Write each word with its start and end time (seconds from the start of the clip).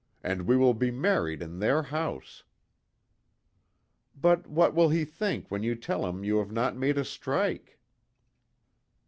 And 0.23 0.47
we 0.47 0.57
will 0.57 0.73
be 0.73 0.89
married 0.89 1.43
in 1.43 1.59
their 1.59 1.83
house." 1.83 2.43
"But, 4.19 4.47
what 4.47 4.73
will 4.73 4.89
he 4.89 5.05
think 5.05 5.51
when 5.51 5.61
you 5.61 5.75
tell 5.75 6.07
him 6.07 6.23
you 6.23 6.39
have 6.39 6.51
not 6.51 6.75
made 6.75 6.97
a 6.97 7.05
strike?" 7.05 7.77